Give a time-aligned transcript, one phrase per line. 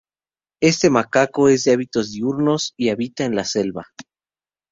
[0.63, 3.85] Este macaco es de hábitos diurnos y habita en la selva.